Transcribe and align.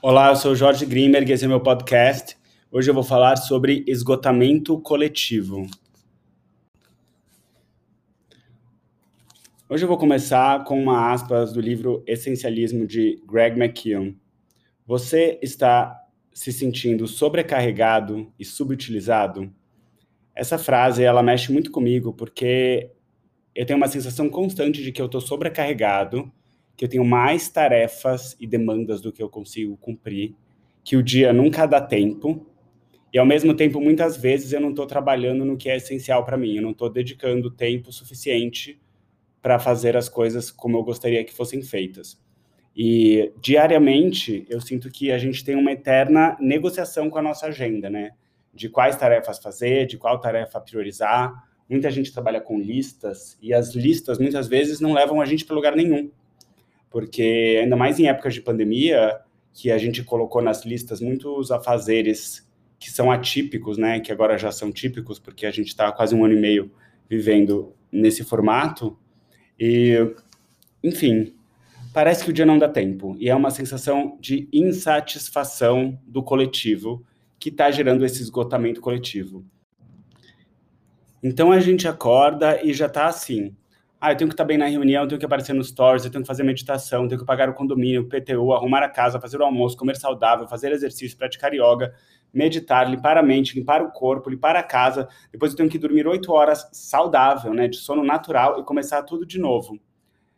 Olá, 0.00 0.28
eu 0.28 0.36
sou 0.36 0.54
Jorge 0.54 0.86
Grimberg, 0.86 1.32
esse 1.32 1.44
é 1.44 1.48
meu 1.48 1.60
podcast. 1.60 2.36
Hoje 2.70 2.88
eu 2.88 2.94
vou 2.94 3.02
falar 3.02 3.34
sobre 3.34 3.82
esgotamento 3.84 4.80
coletivo. 4.80 5.66
Hoje 9.68 9.82
eu 9.82 9.88
vou 9.88 9.98
começar 9.98 10.62
com 10.62 10.80
uma 10.80 11.10
aspas 11.10 11.52
do 11.52 11.60
livro 11.60 12.04
Essencialismo 12.06 12.86
de 12.86 13.20
Greg 13.28 13.58
McKeown. 13.58 14.14
Você 14.86 15.36
está 15.42 16.00
se 16.32 16.52
sentindo 16.52 17.08
sobrecarregado 17.08 18.32
e 18.38 18.44
subutilizado? 18.44 19.52
Essa 20.32 20.58
frase 20.58 21.02
ela 21.02 21.24
mexe 21.24 21.50
muito 21.50 21.72
comigo 21.72 22.12
porque 22.12 22.92
eu 23.52 23.66
tenho 23.66 23.76
uma 23.76 23.88
sensação 23.88 24.30
constante 24.30 24.80
de 24.80 24.92
que 24.92 25.02
eu 25.02 25.06
estou 25.06 25.20
sobrecarregado 25.20 26.32
que 26.78 26.84
eu 26.84 26.88
tenho 26.88 27.04
mais 27.04 27.48
tarefas 27.48 28.36
e 28.38 28.46
demandas 28.46 29.00
do 29.00 29.12
que 29.12 29.20
eu 29.20 29.28
consigo 29.28 29.76
cumprir, 29.78 30.36
que 30.84 30.96
o 30.96 31.02
dia 31.02 31.32
nunca 31.32 31.66
dá 31.66 31.80
tempo, 31.80 32.46
e 33.12 33.18
ao 33.18 33.26
mesmo 33.26 33.52
tempo, 33.52 33.80
muitas 33.80 34.16
vezes, 34.16 34.52
eu 34.52 34.60
não 34.60 34.70
estou 34.70 34.86
trabalhando 34.86 35.44
no 35.44 35.56
que 35.56 35.68
é 35.68 35.76
essencial 35.76 36.24
para 36.24 36.36
mim, 36.36 36.54
eu 36.54 36.62
não 36.62 36.70
estou 36.70 36.88
dedicando 36.88 37.50
tempo 37.50 37.90
suficiente 37.90 38.80
para 39.42 39.58
fazer 39.58 39.96
as 39.96 40.08
coisas 40.08 40.52
como 40.52 40.76
eu 40.76 40.84
gostaria 40.84 41.24
que 41.24 41.34
fossem 41.34 41.60
feitas. 41.62 42.22
E 42.76 43.32
diariamente 43.40 44.46
eu 44.48 44.60
sinto 44.60 44.88
que 44.88 45.10
a 45.10 45.18
gente 45.18 45.44
tem 45.44 45.56
uma 45.56 45.72
eterna 45.72 46.36
negociação 46.38 47.10
com 47.10 47.18
a 47.18 47.22
nossa 47.22 47.46
agenda, 47.46 47.90
né? 47.90 48.12
De 48.54 48.68
quais 48.68 48.94
tarefas 48.94 49.40
fazer, 49.40 49.86
de 49.86 49.96
qual 49.96 50.20
tarefa 50.20 50.60
priorizar. 50.60 51.32
Muita 51.68 51.90
gente 51.90 52.12
trabalha 52.12 52.40
com 52.40 52.56
listas 52.60 53.36
e 53.42 53.52
as 53.52 53.74
listas 53.74 54.18
muitas 54.18 54.46
vezes 54.46 54.78
não 54.80 54.92
levam 54.92 55.20
a 55.20 55.24
gente 55.24 55.44
para 55.44 55.56
lugar 55.56 55.74
nenhum 55.74 56.08
porque 56.90 57.58
ainda 57.62 57.76
mais 57.76 57.98
em 57.98 58.08
épocas 58.08 58.34
de 58.34 58.40
pandemia, 58.40 59.20
que 59.52 59.70
a 59.70 59.78
gente 59.78 60.02
colocou 60.04 60.40
nas 60.40 60.64
listas 60.64 61.00
muitos 61.00 61.50
afazeres 61.50 62.48
que 62.78 62.90
são 62.90 63.10
atípicos, 63.10 63.76
né, 63.76 63.98
que 63.98 64.12
agora 64.12 64.38
já 64.38 64.52
são 64.52 64.70
típicos, 64.70 65.18
porque 65.18 65.46
a 65.46 65.50
gente 65.50 65.68
está 65.68 65.90
quase 65.90 66.14
um 66.14 66.24
ano 66.24 66.34
e 66.34 66.40
meio 66.40 66.70
vivendo 67.08 67.74
nesse 67.90 68.22
formato, 68.22 68.96
e, 69.58 69.96
enfim, 70.84 71.34
parece 71.92 72.22
que 72.22 72.30
o 72.30 72.32
dia 72.32 72.46
não 72.46 72.58
dá 72.58 72.68
tempo, 72.68 73.16
e 73.18 73.28
é 73.28 73.34
uma 73.34 73.50
sensação 73.50 74.16
de 74.20 74.48
insatisfação 74.52 75.98
do 76.06 76.22
coletivo 76.22 77.04
que 77.38 77.48
está 77.48 77.70
gerando 77.70 78.04
esse 78.04 78.22
esgotamento 78.22 78.80
coletivo. 78.80 79.44
Então 81.22 81.50
a 81.50 81.58
gente 81.58 81.88
acorda 81.88 82.64
e 82.64 82.72
já 82.72 82.86
está 82.86 83.06
assim, 83.06 83.56
ah, 84.00 84.12
eu 84.12 84.16
tenho 84.16 84.28
que 84.28 84.34
estar 84.34 84.44
bem 84.44 84.56
na 84.56 84.66
reunião, 84.66 85.02
eu 85.02 85.08
tenho 85.08 85.18
que 85.18 85.26
aparecer 85.26 85.52
nos 85.52 85.68
stories, 85.68 86.04
eu 86.04 86.10
tenho 86.10 86.22
que 86.22 86.28
fazer 86.28 86.44
meditação, 86.44 87.08
tenho 87.08 87.20
que 87.20 87.26
pagar 87.26 87.48
o 87.48 87.54
condomínio, 87.54 88.02
o 88.02 88.08
PTU, 88.08 88.52
arrumar 88.52 88.80
a 88.82 88.88
casa, 88.88 89.20
fazer 89.20 89.40
o 89.40 89.44
almoço, 89.44 89.76
comer 89.76 89.96
saudável, 89.96 90.46
fazer 90.46 90.70
exercício, 90.70 91.18
praticar 91.18 91.52
yoga, 91.52 91.92
meditar, 92.32 92.88
limpar 92.88 93.18
a 93.18 93.22
mente, 93.22 93.58
limpar 93.58 93.82
o 93.82 93.90
corpo, 93.90 94.30
limpar 94.30 94.54
a 94.54 94.62
casa. 94.62 95.08
Depois 95.32 95.50
eu 95.50 95.56
tenho 95.56 95.68
que 95.68 95.78
dormir 95.78 96.06
oito 96.06 96.32
horas 96.32 96.68
saudável, 96.72 97.52
né, 97.52 97.66
de 97.66 97.76
sono 97.76 98.04
natural 98.04 98.60
e 98.60 98.64
começar 98.64 99.02
tudo 99.02 99.26
de 99.26 99.38
novo. 99.38 99.80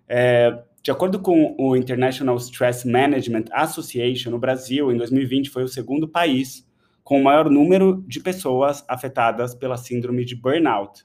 É, 0.08 0.62
de 0.82 0.90
acordo 0.90 1.20
com 1.20 1.54
o 1.58 1.76
International 1.76 2.36
Stress 2.36 2.88
Management 2.88 3.44
Association, 3.52 4.32
o 4.32 4.38
Brasil, 4.38 4.90
em 4.90 4.96
2020, 4.96 5.50
foi 5.50 5.64
o 5.64 5.68
segundo 5.68 6.08
país 6.08 6.66
com 7.04 7.20
o 7.20 7.24
maior 7.24 7.50
número 7.50 8.02
de 8.08 8.20
pessoas 8.20 8.82
afetadas 8.88 9.54
pela 9.54 9.76
síndrome 9.76 10.24
de 10.24 10.34
burnout 10.34 11.04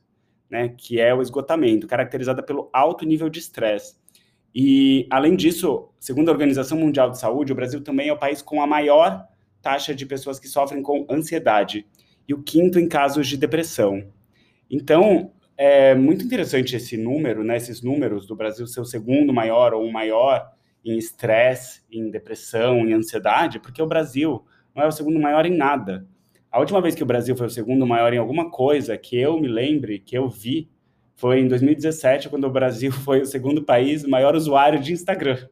né, 0.49 0.69
que 0.69 0.99
é 0.99 1.13
o 1.13 1.21
esgotamento, 1.21 1.87
caracterizada 1.87 2.43
pelo 2.43 2.69
alto 2.71 3.05
nível 3.05 3.29
de 3.29 3.39
estresse. 3.39 3.95
E, 4.53 5.05
além 5.09 5.35
disso, 5.35 5.89
segundo 5.99 6.29
a 6.29 6.31
Organização 6.31 6.77
Mundial 6.77 7.09
de 7.09 7.19
Saúde, 7.19 7.51
o 7.51 7.55
Brasil 7.55 7.81
também 7.81 8.07
é 8.07 8.13
o 8.13 8.17
país 8.17 8.41
com 8.41 8.61
a 8.61 8.67
maior 8.67 9.27
taxa 9.61 9.93
de 9.93 10.05
pessoas 10.05 10.39
que 10.39 10.47
sofrem 10.47 10.81
com 10.81 11.05
ansiedade 11.09 11.85
e 12.27 12.33
o 12.33 12.41
quinto 12.41 12.79
em 12.79 12.87
casos 12.87 13.27
de 13.27 13.35
depressão. 13.35 14.07
Então, 14.69 15.31
é 15.57 15.95
muito 15.95 16.23
interessante 16.23 16.75
esse 16.75 16.97
número, 16.97 17.43
né, 17.43 17.57
esses 17.57 17.81
números 17.81 18.25
do 18.25 18.35
Brasil 18.35 18.67
ser 18.67 18.79
o 18.79 18.85
segundo 18.85 19.33
maior 19.33 19.73
ou 19.73 19.83
o 19.83 19.91
maior 19.91 20.51
em 20.83 20.97
estresse, 20.97 21.81
em 21.91 22.09
depressão, 22.09 22.87
em 22.87 22.93
ansiedade, 22.93 23.59
porque 23.59 23.81
o 23.81 23.87
Brasil 23.87 24.45
não 24.75 24.83
é 24.83 24.87
o 24.87 24.91
segundo 24.91 25.19
maior 25.19 25.45
em 25.45 25.55
nada. 25.55 26.05
A 26.55 26.59
última 26.61 26.79
vez 26.79 26.95
que 26.95 27.03
o 27.03 27.05
Brasil 27.05 27.35
foi 27.35 27.47
o 27.47 27.49
segundo 27.49 27.85
maior 27.85 28.13
em 28.13 28.17
alguma 28.17 28.49
coisa 28.49 28.97
que 28.97 29.17
eu 29.17 29.37
me 29.37 29.45
lembre, 29.49 29.99
que 29.99 30.17
eu 30.17 30.29
vi, 30.29 30.69
foi 31.13 31.41
em 31.41 31.49
2017, 31.49 32.29
quando 32.29 32.45
o 32.45 32.49
Brasil 32.49 32.93
foi 33.03 33.19
o 33.19 33.25
segundo 33.25 33.61
país 33.61 34.05
maior 34.05 34.33
usuário 34.37 34.79
de 34.79 34.93
Instagram. 34.93 35.49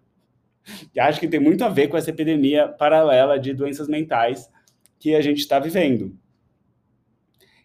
E 0.96 1.02
acho 1.02 1.20
que 1.20 1.28
tem 1.28 1.42
muito 1.42 1.66
a 1.66 1.68
ver 1.68 1.90
com 1.90 1.98
essa 1.98 2.10
epidemia 2.10 2.70
paralela 2.70 3.38
de 3.38 3.54
doenças 3.54 3.90
mentais 3.90 4.50
que 4.98 5.14
a 5.14 5.20
gente 5.20 5.40
está 5.40 5.60
vivendo. 5.60 6.18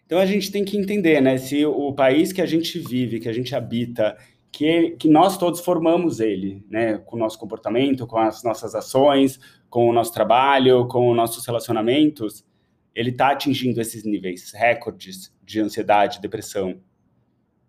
Então 0.05 0.19
a 0.19 0.25
gente 0.25 0.51
tem 0.51 0.65
que 0.65 0.77
entender, 0.77 1.21
né, 1.21 1.37
se 1.37 1.65
o 1.65 1.93
país 1.93 2.33
que 2.33 2.41
a 2.41 2.45
gente 2.45 2.77
vive, 2.77 3.21
que 3.21 3.29
a 3.29 3.33
gente 3.33 3.55
habita, 3.55 4.17
que, 4.51 4.97
que 4.99 5.07
nós 5.07 5.37
todos 5.37 5.61
formamos 5.61 6.19
ele, 6.19 6.61
né, 6.69 6.97
com 6.97 7.15
o 7.15 7.19
nosso 7.19 7.39
comportamento, 7.39 8.05
com 8.05 8.17
as 8.17 8.43
nossas 8.43 8.75
ações, 8.75 9.39
com 9.69 9.87
o 9.87 9.93
nosso 9.93 10.11
trabalho, 10.11 10.89
com 10.89 11.09
os 11.09 11.15
nossos 11.15 11.45
relacionamentos, 11.45 12.43
ele 12.99 13.11
está 13.11 13.31
atingindo 13.31 13.79
esses 13.79 14.03
níveis 14.03 14.51
recordes 14.51 15.33
de 15.41 15.61
ansiedade, 15.61 16.19
depressão 16.19 16.81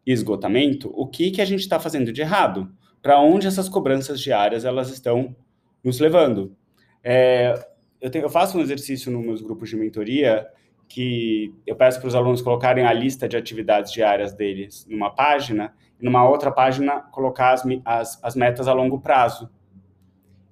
e 0.04 0.10
esgotamento, 0.10 0.90
o 0.92 1.06
que, 1.06 1.30
que 1.30 1.40
a 1.40 1.44
gente 1.44 1.60
está 1.60 1.78
fazendo 1.78 2.12
de 2.12 2.20
errado? 2.20 2.68
Para 3.00 3.20
onde 3.20 3.46
essas 3.46 3.68
cobranças 3.68 4.20
diárias 4.20 4.64
elas 4.64 4.90
estão 4.90 5.36
nos 5.84 6.00
levando? 6.00 6.56
É, 7.04 7.54
eu, 8.00 8.10
tenho, 8.10 8.24
eu 8.24 8.28
faço 8.28 8.58
um 8.58 8.60
exercício 8.60 9.12
nos 9.12 9.24
meus 9.24 9.40
grupos 9.40 9.70
de 9.70 9.76
mentoria 9.76 10.48
que 10.88 11.54
eu 11.64 11.76
peço 11.76 12.00
para 12.00 12.08
os 12.08 12.16
alunos 12.16 12.42
colocarem 12.42 12.84
a 12.84 12.92
lista 12.92 13.28
de 13.28 13.36
atividades 13.36 13.92
diárias 13.92 14.34
deles 14.34 14.84
numa 14.90 15.14
página 15.14 15.72
e 16.00 16.04
numa 16.04 16.28
outra 16.28 16.50
página 16.50 17.02
colocar 17.12 17.52
as, 17.52 17.62
as, 17.84 18.18
as 18.24 18.34
metas 18.34 18.66
a 18.66 18.72
longo 18.72 19.00
prazo. 19.00 19.48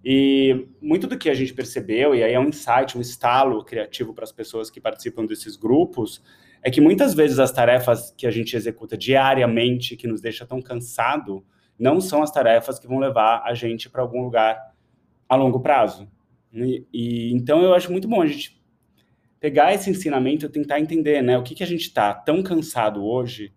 E 0.04 0.69
muito 0.81 1.06
do 1.06 1.19
que 1.19 1.28
a 1.28 1.34
gente 1.34 1.53
percebeu, 1.53 2.14
e 2.14 2.22
aí 2.22 2.32
é 2.32 2.41
um 2.41 2.48
insight, 2.48 2.97
um 2.97 3.00
estalo 3.00 3.64
criativo 3.64 4.14
para 4.14 4.25
as 4.25 4.32
pessoas 4.32 4.70
que 4.70 4.81
participam 4.81 5.26
desses 5.26 5.56
grupos, 5.56 6.22
é 6.62 6.70
que 6.70 6.81
muitas 6.81 7.14
vezes 7.14 7.38
as 7.38 7.53
tarefas 7.53 8.12
que 8.16 8.26
a 8.26 8.31
gente 8.31 8.56
executa 8.56 8.97
diariamente, 8.97 9.97
que 9.97 10.06
nos 10.06 10.20
deixa 10.20 10.47
tão 10.47 10.60
cansado, 10.62 11.44
não 11.78 12.00
são 12.00 12.22
as 12.22 12.31
tarefas 12.31 12.78
que 12.78 12.87
vão 12.87 12.98
levar 12.98 13.42
a 13.44 13.54
gente 13.54 13.88
para 13.88 14.03
algum 14.03 14.22
lugar 14.22 14.58
a 15.28 15.37
longo 15.37 15.60
prazo. 15.60 16.08
E, 16.53 16.87
e, 16.92 17.32
então 17.34 17.62
eu 17.62 17.75
acho 17.75 17.92
muito 17.92 18.08
bom 18.08 18.22
a 18.22 18.26
gente 18.26 18.58
pegar 19.38 19.72
esse 19.72 19.88
ensinamento 19.88 20.47
e 20.47 20.48
tentar 20.48 20.81
entender, 20.81 21.22
né, 21.22 21.38
o 21.38 21.42
que 21.42 21.54
que 21.54 21.62
a 21.62 21.66
gente 21.66 21.82
está 21.82 22.12
tão 22.12 22.42
cansado 22.42 23.04
hoje 23.04 23.53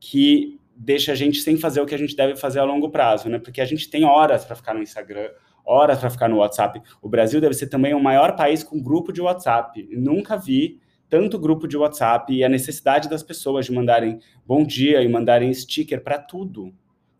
que 0.00 0.58
deixa 0.74 1.12
a 1.12 1.14
gente 1.14 1.40
sem 1.40 1.56
fazer 1.56 1.80
o 1.80 1.86
que 1.86 1.94
a 1.94 1.98
gente 1.98 2.14
deve 2.14 2.36
fazer 2.36 2.58
a 2.58 2.64
longo 2.64 2.90
prazo, 2.90 3.28
né? 3.28 3.38
Porque 3.38 3.60
a 3.60 3.64
gente 3.64 3.88
tem 3.88 4.04
horas 4.04 4.44
para 4.44 4.54
ficar 4.54 4.74
no 4.74 4.82
Instagram, 4.82 5.30
horas 5.66 5.98
para 5.98 6.08
ficar 6.08 6.28
no 6.28 6.36
WhatsApp. 6.36 6.80
O 7.02 7.08
Brasil 7.08 7.40
deve 7.40 7.54
ser 7.54 7.66
também 7.66 7.92
o 7.92 8.00
maior 8.00 8.36
país 8.36 8.62
com 8.62 8.80
grupo 8.80 9.12
de 9.12 9.20
WhatsApp. 9.20 9.88
Nunca 9.92 10.36
vi 10.36 10.80
tanto 11.08 11.38
grupo 11.38 11.66
de 11.66 11.76
WhatsApp 11.76 12.32
e 12.32 12.44
a 12.44 12.48
necessidade 12.48 13.08
das 13.08 13.22
pessoas 13.22 13.66
de 13.66 13.72
mandarem 13.72 14.20
bom 14.46 14.64
dia 14.64 15.02
e 15.02 15.08
mandarem 15.08 15.52
sticker 15.52 16.02
para 16.02 16.18
tudo, 16.18 16.72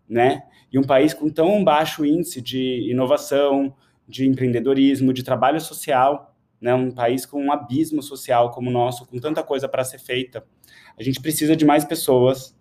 né? 0.08 0.42
E 0.72 0.78
um 0.78 0.82
país 0.82 1.14
com 1.14 1.28
tão 1.28 1.62
baixo 1.62 2.04
índice 2.04 2.40
de 2.40 2.90
inovação, 2.90 3.74
de 4.08 4.26
empreendedorismo, 4.26 5.12
de 5.12 5.22
trabalho 5.22 5.60
social, 5.60 6.34
né? 6.60 6.74
Um 6.74 6.90
país 6.90 7.24
com 7.24 7.42
um 7.42 7.52
abismo 7.52 8.02
social 8.02 8.50
como 8.50 8.70
o 8.70 8.72
nosso, 8.72 9.06
com 9.06 9.18
tanta 9.18 9.42
coisa 9.42 9.68
para 9.68 9.84
ser 9.84 9.98
feita. 9.98 10.44
A 10.98 11.02
gente 11.02 11.20
precisa 11.20 11.54
de 11.54 11.64
mais 11.64 11.84
pessoas 11.84 12.56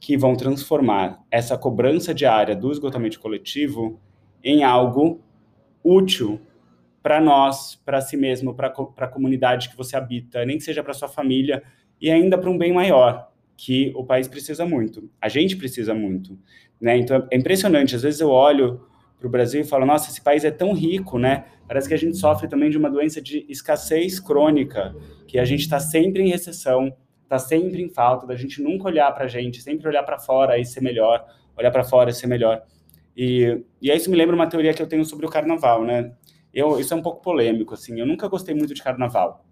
que 0.00 0.16
vão 0.16 0.36
transformar 0.36 1.22
essa 1.30 1.56
cobrança 1.58 2.14
diária 2.14 2.54
do 2.54 2.70
esgotamento 2.70 3.18
coletivo 3.18 4.00
em 4.46 4.62
algo 4.62 5.20
útil 5.82 6.40
para 7.02 7.20
nós, 7.20 7.74
para 7.84 8.00
si 8.00 8.16
mesmo, 8.16 8.54
para 8.54 8.68
a 8.68 9.08
comunidade 9.08 9.68
que 9.68 9.76
você 9.76 9.96
habita, 9.96 10.44
nem 10.44 10.56
que 10.56 10.62
seja 10.62 10.84
para 10.84 10.94
sua 10.94 11.08
família 11.08 11.64
e 12.00 12.08
ainda 12.12 12.38
para 12.38 12.48
um 12.48 12.56
bem 12.56 12.72
maior, 12.72 13.28
que 13.56 13.92
o 13.96 14.04
país 14.04 14.28
precisa 14.28 14.64
muito, 14.64 15.10
a 15.20 15.28
gente 15.28 15.56
precisa 15.56 15.92
muito, 15.94 16.38
né? 16.80 16.96
Então 16.96 17.26
é 17.28 17.36
impressionante, 17.36 17.96
às 17.96 18.02
vezes 18.02 18.20
eu 18.20 18.30
olho 18.30 18.86
para 19.18 19.26
o 19.26 19.30
Brasil 19.30 19.62
e 19.62 19.64
falo, 19.64 19.84
nossa, 19.84 20.10
esse 20.10 20.22
país 20.22 20.44
é 20.44 20.50
tão 20.50 20.72
rico, 20.72 21.18
né? 21.18 21.46
Parece 21.66 21.88
que 21.88 21.94
a 21.94 21.98
gente 21.98 22.16
sofre 22.16 22.46
também 22.46 22.70
de 22.70 22.78
uma 22.78 22.90
doença 22.90 23.20
de 23.20 23.44
escassez 23.48 24.20
crônica, 24.20 24.94
que 25.26 25.40
a 25.40 25.44
gente 25.44 25.62
está 25.62 25.80
sempre 25.80 26.22
em 26.22 26.28
recessão, 26.28 26.94
está 27.24 27.38
sempre 27.38 27.82
em 27.82 27.88
falta, 27.88 28.26
da 28.26 28.36
gente 28.36 28.62
nunca 28.62 28.84
olhar 28.84 29.10
para 29.12 29.24
a 29.24 29.28
gente, 29.28 29.60
sempre 29.60 29.88
olhar 29.88 30.04
para 30.04 30.18
fora 30.20 30.56
e 30.56 30.64
ser 30.64 30.82
melhor, 30.82 31.24
olhar 31.56 31.72
para 31.72 31.82
fora 31.82 32.10
e 32.10 32.14
ser 32.14 32.28
melhor. 32.28 32.62
E, 33.16 33.64
e 33.80 33.90
isso 33.90 34.10
me 34.10 34.16
lembra 34.16 34.34
uma 34.36 34.48
teoria 34.48 34.74
que 34.74 34.82
eu 34.82 34.86
tenho 34.86 35.04
sobre 35.04 35.24
o 35.24 35.30
carnaval, 35.30 35.84
né? 35.84 36.14
Eu, 36.52 36.78
isso 36.78 36.92
é 36.92 36.96
um 36.96 37.02
pouco 37.02 37.22
polêmico, 37.22 37.74
assim, 37.74 37.98
eu 37.98 38.06
nunca 38.06 38.28
gostei 38.28 38.54
muito 38.54 38.74
de 38.74 38.82
carnaval. 38.82 39.44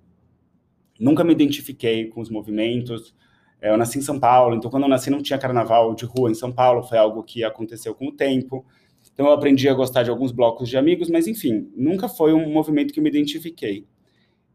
Nunca 0.98 1.24
me 1.24 1.32
identifiquei 1.32 2.08
com 2.08 2.20
os 2.20 2.30
movimentos. 2.30 3.14
É, 3.60 3.70
eu 3.70 3.76
nasci 3.76 3.98
em 3.98 4.02
São 4.02 4.20
Paulo, 4.20 4.54
então 4.54 4.70
quando 4.70 4.84
eu 4.84 4.88
nasci 4.88 5.10
não 5.10 5.22
tinha 5.22 5.38
carnaval 5.38 5.94
de 5.94 6.04
rua 6.04 6.30
em 6.30 6.34
São 6.34 6.52
Paulo, 6.52 6.82
foi 6.82 6.98
algo 6.98 7.22
que 7.22 7.42
aconteceu 7.42 7.94
com 7.94 8.08
o 8.08 8.12
tempo. 8.12 8.64
Então 9.12 9.26
eu 9.26 9.32
aprendi 9.32 9.68
a 9.68 9.74
gostar 9.74 10.02
de 10.02 10.10
alguns 10.10 10.32
blocos 10.32 10.68
de 10.68 10.76
amigos, 10.76 11.08
mas 11.08 11.26
enfim, 11.26 11.70
nunca 11.74 12.08
foi 12.08 12.32
um 12.32 12.50
movimento 12.50 12.92
que 12.92 13.00
eu 13.00 13.02
me 13.02 13.10
identifiquei. 13.10 13.86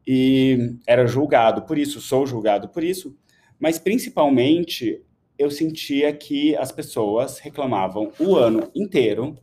E 0.05 0.75
era 0.87 1.05
julgado 1.05 1.63
por 1.63 1.77
isso, 1.77 2.01
sou 2.01 2.25
julgado 2.25 2.69
por 2.69 2.83
isso, 2.83 3.15
mas 3.59 3.77
principalmente 3.77 5.03
eu 5.39 5.49
sentia 5.49 6.11
que 6.11 6.53
as 6.57 6.69
pessoas 6.69 7.39
reclamavam 7.39 8.11
o 8.19 8.35
ano 8.35 8.69
inteiro, 8.75 9.37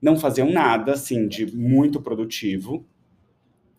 não 0.00 0.18
faziam 0.18 0.50
nada 0.50 0.92
assim 0.92 1.26
de 1.26 1.56
muito 1.56 2.02
produtivo, 2.02 2.86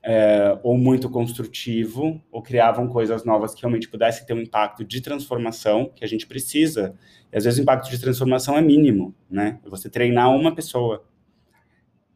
é, 0.02 0.60
ou 0.64 0.76
muito 0.76 1.08
construtivo, 1.08 2.20
ou 2.32 2.42
criavam 2.42 2.88
coisas 2.88 3.24
novas 3.24 3.54
que 3.54 3.62
realmente 3.62 3.88
pudessem 3.88 4.26
ter 4.26 4.34
um 4.34 4.42
impacto 4.42 4.84
de 4.84 5.00
transformação 5.00 5.92
que 5.96 6.04
a 6.04 6.08
gente 6.08 6.26
precisa. 6.26 6.96
E 7.32 7.38
às 7.38 7.44
vezes 7.44 7.60
o 7.60 7.62
impacto 7.62 7.90
de 7.90 8.02
transformação 8.02 8.58
é 8.58 8.62
mínimo, 8.62 9.14
né? 9.30 9.60
Você 9.66 9.90
treinar 9.90 10.32
uma 10.32 10.56
pessoa. 10.56 11.06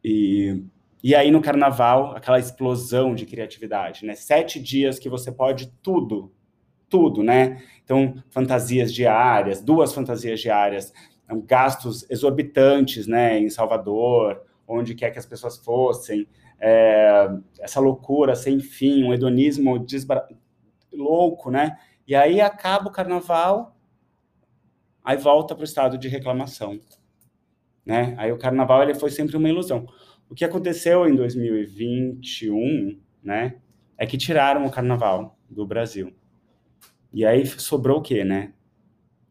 E, 0.02 0.64
e 1.02 1.14
aí 1.14 1.30
no 1.30 1.40
carnaval, 1.40 2.16
aquela 2.16 2.40
explosão 2.40 3.14
de 3.14 3.24
criatividade, 3.24 4.04
né? 4.04 4.16
Sete 4.16 4.60
dias 4.60 4.98
que 4.98 5.08
você 5.08 5.30
pode 5.30 5.72
tudo, 5.80 6.32
tudo, 6.90 7.22
né? 7.22 7.62
Então, 7.84 8.14
fantasias 8.28 8.92
diárias, 8.92 9.62
duas 9.62 9.94
fantasias 9.94 10.40
diárias, 10.40 10.92
gastos 11.46 12.08
exorbitantes, 12.10 13.06
né, 13.06 13.38
em 13.38 13.48
Salvador, 13.48 14.42
onde 14.66 14.94
quer 14.94 15.10
que 15.10 15.18
as 15.18 15.26
pessoas 15.26 15.56
fossem, 15.58 16.26
é, 16.60 17.28
essa 17.60 17.80
loucura 17.80 18.34
sem 18.34 18.60
fim, 18.60 19.04
um 19.04 19.14
hedonismo 19.14 19.78
desbra... 19.78 20.28
louco, 20.92 21.50
né? 21.50 21.78
E 22.06 22.14
aí 22.14 22.40
acaba 22.40 22.88
o 22.88 22.92
carnaval, 22.92 23.76
aí 25.02 25.16
volta 25.16 25.54
para 25.54 25.62
o 25.62 25.64
estado 25.64 25.96
de 25.96 26.08
reclamação, 26.08 26.78
né? 27.84 28.14
Aí 28.18 28.30
o 28.32 28.38
carnaval 28.38 28.82
ele 28.82 28.94
foi 28.94 29.10
sempre 29.10 29.36
uma 29.36 29.48
ilusão. 29.48 29.86
O 30.28 30.34
que 30.34 30.44
aconteceu 30.44 31.08
em 31.08 31.16
2021, 31.16 33.00
né, 33.22 33.56
é 33.96 34.06
que 34.06 34.16
tiraram 34.16 34.64
o 34.64 34.70
carnaval 34.70 35.36
do 35.48 35.66
Brasil. 35.66 36.14
E 37.12 37.24
aí 37.24 37.44
sobrou 37.46 37.98
o 37.98 38.02
quê, 38.02 38.24
né? 38.24 38.52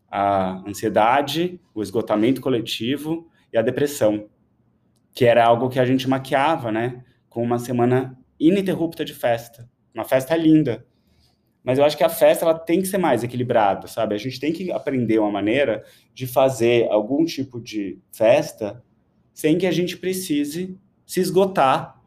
A 0.09 0.63
ansiedade, 0.67 1.59
o 1.73 1.81
esgotamento 1.81 2.41
coletivo 2.41 3.29
e 3.53 3.57
a 3.57 3.61
depressão, 3.61 4.27
que 5.13 5.25
era 5.25 5.45
algo 5.45 5.69
que 5.69 5.79
a 5.79 5.85
gente 5.85 6.07
maquiava, 6.07 6.71
né? 6.71 7.03
Com 7.29 7.43
uma 7.43 7.59
semana 7.59 8.17
ininterrupta 8.39 9.05
de 9.05 9.13
festa. 9.13 9.69
Uma 9.93 10.03
festa 10.03 10.35
linda. 10.35 10.85
Mas 11.63 11.77
eu 11.77 11.85
acho 11.85 11.97
que 11.97 12.03
a 12.03 12.09
festa 12.09 12.45
ela 12.45 12.57
tem 12.57 12.81
que 12.81 12.87
ser 12.87 12.97
mais 12.97 13.23
equilibrada, 13.23 13.87
sabe? 13.87 14.15
A 14.15 14.17
gente 14.17 14.39
tem 14.39 14.51
que 14.53 14.71
aprender 14.71 15.19
uma 15.19 15.31
maneira 15.31 15.83
de 16.13 16.25
fazer 16.25 16.89
algum 16.89 17.25
tipo 17.25 17.59
de 17.59 17.99
festa 18.11 18.83
sem 19.33 19.57
que 19.57 19.67
a 19.67 19.71
gente 19.71 19.97
precise 19.97 20.77
se 21.05 21.19
esgotar 21.19 21.98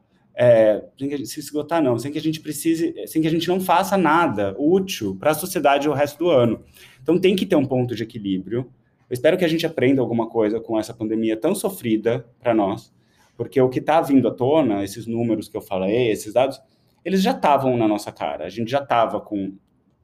é, 0.42 0.84
sem 0.98 1.08
que 1.08 1.14
a 1.14 1.16
gente 1.16 1.28
se 1.28 1.38
esgotar, 1.38 1.80
não, 1.80 1.96
sem 1.96 2.10
que 2.10 2.18
a 2.18 2.20
gente 2.20 2.40
precise, 2.40 2.92
sem 3.06 3.22
que 3.22 3.28
a 3.28 3.30
gente 3.30 3.46
não 3.46 3.60
faça 3.60 3.96
nada 3.96 4.56
útil 4.58 5.14
para 5.14 5.30
a 5.30 5.34
sociedade 5.34 5.88
o 5.88 5.92
resto 5.92 6.18
do 6.18 6.30
ano. 6.30 6.64
Então 7.00 7.16
tem 7.16 7.36
que 7.36 7.46
ter 7.46 7.54
um 7.54 7.64
ponto 7.64 7.94
de 7.94 8.02
equilíbrio. 8.02 8.68
Eu 9.08 9.14
espero 9.14 9.38
que 9.38 9.44
a 9.44 9.48
gente 9.48 9.64
aprenda 9.64 10.00
alguma 10.00 10.28
coisa 10.28 10.58
com 10.58 10.76
essa 10.76 10.92
pandemia 10.92 11.36
tão 11.36 11.54
sofrida 11.54 12.26
para 12.40 12.52
nós, 12.52 12.92
porque 13.36 13.60
o 13.60 13.68
que 13.68 13.78
está 13.78 14.00
vindo 14.00 14.26
à 14.26 14.32
tona, 14.32 14.82
esses 14.82 15.06
números 15.06 15.48
que 15.48 15.56
eu 15.56 15.60
falei, 15.60 16.10
esses 16.10 16.32
dados, 16.32 16.60
eles 17.04 17.22
já 17.22 17.30
estavam 17.30 17.76
na 17.76 17.86
nossa 17.86 18.10
cara. 18.10 18.44
A 18.44 18.50
gente 18.50 18.68
já 18.68 18.82
estava 18.82 19.20
com 19.20 19.54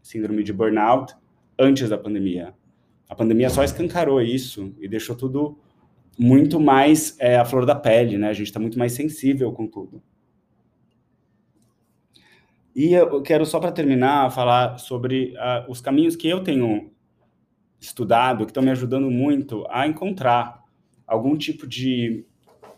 síndrome 0.01 0.45
de 0.45 0.53
burnout 0.53 1.17
antes 1.59 1.89
da 1.89 1.99
pandemia. 1.99 2.55
A 3.09 3.15
pandemia 3.17 3.51
só 3.51 3.65
escancarou 3.65 4.23
isso 4.23 4.73
e 4.79 4.87
deixou 4.87 5.17
tudo 5.17 5.59
muito 6.17 6.61
mais 6.61 7.17
é, 7.19 7.45
flor 7.45 7.67
da 7.67 7.75
pele, 7.75 8.17
né? 8.19 8.29
A 8.29 8.33
gente 8.33 8.47
está 8.47 8.61
muito 8.61 8.79
mais 8.79 8.93
sensível 8.93 9.51
com 9.51 9.67
tudo. 9.67 10.01
E 12.79 12.93
eu 12.93 13.21
quero 13.23 13.45
só 13.45 13.59
para 13.59 13.73
terminar 13.73 14.31
falar 14.31 14.79
sobre 14.79 15.35
uh, 15.35 15.69
os 15.69 15.81
caminhos 15.81 16.15
que 16.15 16.29
eu 16.29 16.45
tenho 16.45 16.93
estudado, 17.81 18.45
que 18.45 18.53
estão 18.53 18.63
me 18.63 18.71
ajudando 18.71 19.11
muito 19.11 19.67
a 19.69 19.85
encontrar 19.85 20.63
algum 21.05 21.37
tipo 21.37 21.67
de 21.67 22.25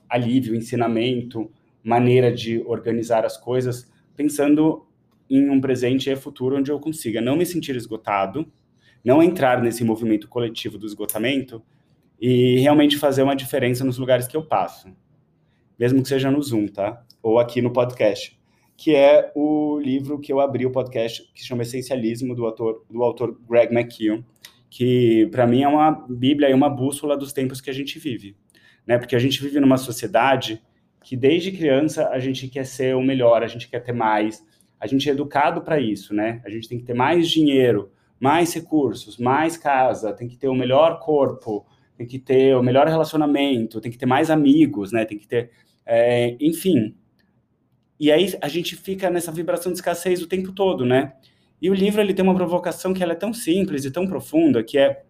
alívio, 0.08 0.54
ensinamento, 0.54 1.52
maneira 1.84 2.32
de 2.32 2.62
organizar 2.62 3.26
as 3.26 3.36
coisas, 3.36 3.92
pensando 4.16 4.86
em 5.28 5.50
um 5.50 5.60
presente 5.60 6.08
e 6.08 6.16
futuro 6.16 6.56
onde 6.56 6.72
eu 6.72 6.80
consiga 6.80 7.20
não 7.20 7.36
me 7.36 7.44
sentir 7.44 7.76
esgotado, 7.76 8.50
não 9.04 9.22
entrar 9.22 9.60
nesse 9.60 9.84
movimento 9.84 10.28
coletivo 10.28 10.78
do 10.78 10.86
esgotamento 10.86 11.62
e 12.18 12.58
realmente 12.60 12.96
fazer 12.96 13.22
uma 13.22 13.36
diferença 13.36 13.84
nos 13.84 13.98
lugares 13.98 14.26
que 14.26 14.34
eu 14.34 14.46
passo, 14.46 14.88
mesmo 15.78 16.00
que 16.02 16.08
seja 16.08 16.30
no 16.30 16.42
Zoom, 16.42 16.68
tá? 16.68 17.04
Ou 17.22 17.38
aqui 17.38 17.60
no 17.60 17.70
podcast 17.70 18.39
que 18.80 18.94
é 18.96 19.30
o 19.34 19.78
livro 19.78 20.18
que 20.18 20.32
eu 20.32 20.40
abri 20.40 20.64
o 20.64 20.70
podcast, 20.70 21.30
que 21.34 21.44
chama 21.44 21.64
Essencialismo, 21.64 22.34
do 22.34 22.46
autor, 22.46 22.82
do 22.88 23.02
autor 23.02 23.38
Greg 23.46 23.74
McKeown, 23.74 24.24
que 24.70 25.28
para 25.30 25.46
mim 25.46 25.62
é 25.62 25.68
uma 25.68 25.90
bíblia 26.08 26.48
e 26.48 26.54
uma 26.54 26.70
bússola 26.70 27.14
dos 27.14 27.30
tempos 27.30 27.60
que 27.60 27.68
a 27.68 27.74
gente 27.74 27.98
vive. 27.98 28.34
Né? 28.86 28.96
Porque 28.96 29.14
a 29.14 29.18
gente 29.18 29.42
vive 29.42 29.60
numa 29.60 29.76
sociedade 29.76 30.62
que 31.04 31.14
desde 31.14 31.52
criança 31.52 32.08
a 32.08 32.18
gente 32.18 32.48
quer 32.48 32.64
ser 32.64 32.96
o 32.96 33.02
melhor, 33.02 33.42
a 33.42 33.46
gente 33.46 33.68
quer 33.68 33.80
ter 33.80 33.92
mais, 33.92 34.42
a 34.80 34.86
gente 34.86 35.10
é 35.10 35.12
educado 35.12 35.60
para 35.60 35.78
isso, 35.78 36.14
né? 36.14 36.40
A 36.42 36.48
gente 36.48 36.66
tem 36.66 36.78
que 36.78 36.84
ter 36.84 36.94
mais 36.94 37.28
dinheiro, 37.28 37.92
mais 38.18 38.54
recursos, 38.54 39.18
mais 39.18 39.58
casa, 39.58 40.14
tem 40.14 40.26
que 40.26 40.38
ter 40.38 40.48
o 40.48 40.54
melhor 40.54 41.00
corpo, 41.00 41.66
tem 41.98 42.06
que 42.06 42.18
ter 42.18 42.56
o 42.56 42.62
melhor 42.62 42.88
relacionamento, 42.88 43.78
tem 43.78 43.92
que 43.92 43.98
ter 43.98 44.06
mais 44.06 44.30
amigos, 44.30 44.90
né? 44.90 45.04
Tem 45.04 45.18
que 45.18 45.28
ter, 45.28 45.50
é, 45.84 46.34
enfim, 46.40 46.94
e 48.00 48.10
aí 48.10 48.34
a 48.40 48.48
gente 48.48 48.74
fica 48.74 49.10
nessa 49.10 49.30
vibração 49.30 49.70
de 49.70 49.76
escassez 49.76 50.22
o 50.22 50.26
tempo 50.26 50.52
todo, 50.52 50.86
né? 50.86 51.12
E 51.60 51.68
o 51.68 51.74
livro 51.74 52.00
ele 52.00 52.14
tem 52.14 52.24
uma 52.24 52.34
provocação 52.34 52.94
que 52.94 53.02
ela 53.02 53.12
é 53.12 53.16
tão 53.16 53.34
simples 53.34 53.84
e 53.84 53.90
tão 53.90 54.06
profunda, 54.06 54.64
que 54.64 54.78
é 54.78 55.04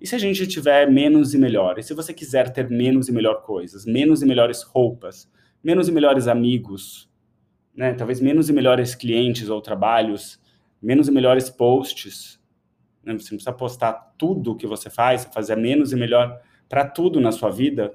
e 0.00 0.06
se 0.06 0.14
a 0.14 0.18
gente 0.18 0.46
tiver 0.46 0.88
menos 0.90 1.34
e 1.34 1.38
melhor? 1.38 1.78
E 1.78 1.82
se 1.82 1.94
você 1.94 2.12
quiser 2.12 2.52
ter 2.52 2.68
menos 2.68 3.08
e 3.08 3.12
melhor 3.12 3.42
coisas, 3.42 3.84
menos 3.84 4.22
e 4.22 4.26
melhores 4.26 4.62
roupas, 4.62 5.28
menos 5.62 5.88
e 5.88 5.92
melhores 5.92 6.28
amigos, 6.28 7.10
né? 7.74 7.94
Talvez 7.94 8.20
menos 8.20 8.48
e 8.48 8.52
melhores 8.52 8.94
clientes 8.94 9.48
ou 9.48 9.60
trabalhos, 9.60 10.40
menos 10.80 11.08
e 11.08 11.10
melhores 11.10 11.50
posts, 11.50 12.38
né? 13.02 13.12
Você 13.14 13.32
não 13.32 13.38
precisa 13.38 13.52
postar 13.52 13.92
tudo 14.16 14.56
que 14.56 14.66
você 14.66 14.88
faz, 14.88 15.24
fazer 15.34 15.56
menos 15.56 15.92
e 15.92 15.96
melhor 15.96 16.40
para 16.68 16.86
tudo 16.86 17.20
na 17.20 17.32
sua 17.32 17.50
vida 17.50 17.92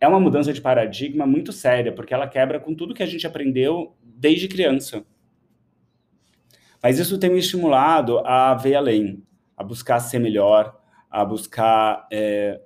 é 0.00 0.06
uma 0.06 0.20
mudança 0.20 0.52
de 0.52 0.60
paradigma 0.60 1.26
muito 1.26 1.52
séria, 1.52 1.92
porque 1.92 2.12
ela 2.12 2.28
quebra 2.28 2.60
com 2.60 2.74
tudo 2.74 2.94
que 2.94 3.02
a 3.02 3.06
gente 3.06 3.26
aprendeu 3.26 3.96
desde 4.02 4.48
criança. 4.48 5.04
Mas 6.82 6.98
isso 6.98 7.18
tem 7.18 7.30
me 7.30 7.38
estimulado 7.38 8.18
a 8.18 8.54
ver 8.54 8.76
além, 8.76 9.22
a 9.56 9.64
buscar 9.64 9.98
ser 10.00 10.18
melhor, 10.18 10.78
a 11.10 11.24
buscar 11.24 12.06
é, 12.12 12.60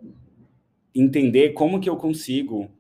entender 0.95 1.51
como 1.51 1.81
que 1.81 1.89
eu 1.89 1.97
consigo 1.97 2.71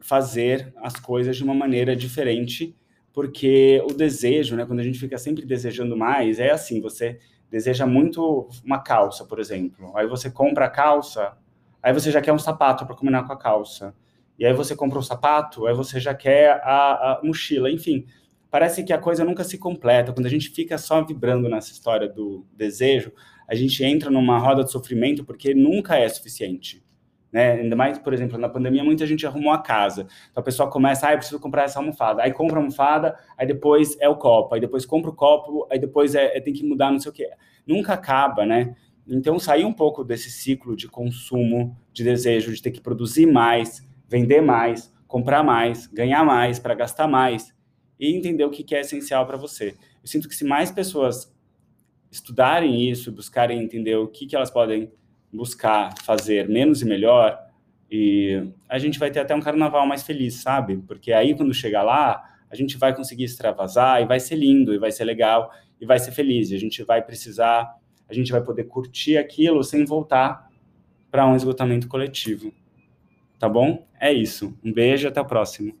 fazer 0.00 0.72
as 0.76 0.96
coisas 0.96 1.36
de 1.36 1.44
uma 1.44 1.54
maneira 1.54 1.94
diferente, 1.94 2.76
porque 3.12 3.82
o 3.88 3.92
desejo, 3.92 4.56
né, 4.56 4.64
quando 4.64 4.80
a 4.80 4.82
gente 4.82 4.98
fica 4.98 5.18
sempre 5.18 5.44
desejando 5.44 5.96
mais, 5.96 6.38
é 6.38 6.50
assim, 6.50 6.80
você 6.80 7.18
deseja 7.50 7.86
muito 7.86 8.48
uma 8.64 8.78
calça, 8.78 9.24
por 9.24 9.38
exemplo. 9.38 9.96
Aí 9.96 10.06
você 10.06 10.30
compra 10.30 10.66
a 10.66 10.70
calça, 10.70 11.36
aí 11.82 11.92
você 11.92 12.10
já 12.10 12.20
quer 12.20 12.32
um 12.32 12.38
sapato 12.38 12.86
para 12.86 12.96
combinar 12.96 13.24
com 13.24 13.32
a 13.32 13.38
calça. 13.38 13.94
E 14.38 14.44
aí 14.44 14.52
você 14.52 14.76
compra 14.76 14.98
o 14.98 15.00
um 15.00 15.04
sapato, 15.04 15.66
aí 15.66 15.74
você 15.74 15.98
já 15.98 16.14
quer 16.14 16.60
a, 16.62 17.12
a, 17.12 17.20
mochila, 17.22 17.70
enfim. 17.70 18.06
Parece 18.50 18.84
que 18.84 18.92
a 18.92 18.98
coisa 18.98 19.24
nunca 19.24 19.44
se 19.44 19.58
completa. 19.58 20.12
Quando 20.12 20.26
a 20.26 20.30
gente 20.30 20.50
fica 20.50 20.76
só 20.78 21.02
vibrando 21.02 21.48
nessa 21.48 21.72
história 21.72 22.08
do 22.08 22.46
desejo, 22.52 23.12
a 23.48 23.54
gente 23.54 23.82
entra 23.84 24.10
numa 24.10 24.38
roda 24.38 24.64
de 24.64 24.70
sofrimento 24.70 25.24
porque 25.24 25.54
nunca 25.54 25.96
é 25.96 26.08
suficiente. 26.08 26.84
Né? 27.32 27.52
Ainda 27.52 27.76
mais, 27.76 27.98
por 27.98 28.14
exemplo, 28.14 28.38
na 28.38 28.48
pandemia, 28.48 28.84
muita 28.84 29.06
gente 29.06 29.26
arrumou 29.26 29.52
a 29.52 29.58
casa. 29.58 30.06
Então 30.30 30.40
a 30.40 30.44
pessoa 30.44 30.70
começa, 30.70 31.08
ah, 31.08 31.12
eu 31.12 31.18
preciso 31.18 31.40
comprar 31.40 31.64
essa 31.64 31.78
almofada. 31.78 32.22
Aí 32.22 32.32
compra 32.32 32.56
a 32.56 32.60
almofada, 32.60 33.16
aí 33.36 33.46
depois 33.46 33.96
é 34.00 34.08
o 34.08 34.16
copo, 34.16 34.54
aí 34.54 34.60
depois 34.60 34.86
compra 34.86 35.10
o 35.10 35.14
copo, 35.14 35.66
aí 35.70 35.78
depois 35.78 36.14
é, 36.14 36.36
é 36.36 36.40
tem 36.40 36.54
que 36.54 36.64
mudar 36.64 36.90
não 36.90 36.98
sei 36.98 37.10
o 37.10 37.14
quê. 37.14 37.28
Nunca 37.66 37.94
acaba, 37.94 38.46
né? 38.46 38.74
Então, 39.08 39.38
sair 39.38 39.64
um 39.64 39.72
pouco 39.72 40.02
desse 40.02 40.30
ciclo 40.30 40.76
de 40.76 40.88
consumo, 40.88 41.76
de 41.92 42.02
desejo 42.02 42.52
de 42.52 42.60
ter 42.60 42.70
que 42.70 42.80
produzir 42.80 43.26
mais, 43.26 43.86
vender 44.08 44.40
mais, 44.40 44.92
comprar 45.06 45.42
mais, 45.42 45.86
ganhar 45.86 46.24
mais 46.24 46.58
para 46.58 46.74
gastar 46.74 47.06
mais 47.06 47.54
e 47.98 48.14
entender 48.14 48.44
o 48.44 48.50
que 48.50 48.74
é 48.74 48.80
essencial 48.80 49.26
para 49.26 49.36
você. 49.36 49.76
Eu 50.02 50.08
sinto 50.08 50.28
que 50.28 50.34
se 50.34 50.44
mais 50.44 50.70
pessoas 50.70 51.32
estudarem 52.10 52.88
isso, 52.90 53.12
buscarem 53.12 53.62
entender 53.62 53.96
o 53.96 54.08
que, 54.08 54.26
que 54.26 54.34
elas 54.34 54.50
podem 54.50 54.90
buscar 55.32 55.94
fazer 56.02 56.48
menos 56.48 56.82
e 56.82 56.84
melhor, 56.84 57.38
e 57.90 58.50
a 58.68 58.78
gente 58.78 58.98
vai 58.98 59.10
ter 59.10 59.20
até 59.20 59.34
um 59.34 59.40
carnaval 59.40 59.86
mais 59.86 60.02
feliz, 60.02 60.34
sabe? 60.34 60.78
Porque 60.78 61.12
aí, 61.12 61.34
quando 61.36 61.54
chegar 61.54 61.82
lá, 61.82 62.22
a 62.50 62.54
gente 62.56 62.76
vai 62.76 62.94
conseguir 62.94 63.24
extravasar 63.24 64.02
e 64.02 64.06
vai 64.06 64.18
ser 64.18 64.36
lindo, 64.36 64.74
e 64.74 64.78
vai 64.78 64.90
ser 64.90 65.04
legal, 65.04 65.50
e 65.80 65.86
vai 65.86 65.98
ser 65.98 66.10
feliz. 66.10 66.50
E 66.50 66.56
a 66.56 66.58
gente 66.58 66.82
vai 66.82 67.02
precisar 67.02 67.76
a 68.08 68.14
gente 68.14 68.32
vai 68.32 68.40
poder 68.42 68.64
curtir 68.64 69.16
aquilo 69.16 69.62
sem 69.62 69.84
voltar 69.84 70.50
para 71.10 71.26
um 71.26 71.36
esgotamento 71.36 71.88
coletivo. 71.88 72.52
Tá 73.38 73.48
bom? 73.48 73.86
É 74.00 74.12
isso. 74.12 74.56
Um 74.64 74.72
beijo 74.72 75.08
até 75.08 75.20
o 75.20 75.24
próximo. 75.24 75.74